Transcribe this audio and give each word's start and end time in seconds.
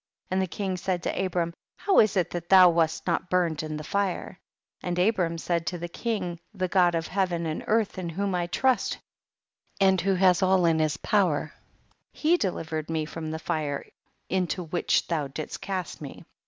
34. 0.31 0.33
And 0.35 0.41
the 0.41 0.47
king 0.57 0.77
said 0.77 1.03
to 1.03 1.25
Abram, 1.25 1.53
how 1.77 1.99
is 1.99 2.17
it 2.17 2.31
that 2.31 2.49
thou 2.49 2.69
wast 2.71 3.05
not 3.05 3.29
burned 3.29 3.61
in 3.61 3.77
the 3.77 3.83
fire? 3.83 4.39
35. 4.81 4.81
And 4.87 4.97
Abram 4.99 5.37
said 5.37 5.67
to 5.67 5.77
the 5.77 5.87
king, 5.87 6.39
the 6.55 6.67
God 6.67 6.95
of 6.95 7.05
heaven 7.05 7.45
and 7.45 7.63
earth 7.67 7.99
in 7.99 8.09
whom 8.09 8.33
I 8.33 8.47
trust 8.47 8.97
and 9.79 10.01
who 10.01 10.15
has 10.15 10.41
all 10.41 10.65
in 10.65 10.79
his 10.79 10.97
power, 10.97 11.53
he 12.11 12.35
delivered 12.35 12.89
me 12.89 13.05
from 13.05 13.29
the 13.29 13.37
fire 13.37 13.85
into 14.27 14.63
which 14.63 15.05
thou 15.05 15.27
didst 15.27 15.61
cast 15.61 16.01
me. 16.01 16.25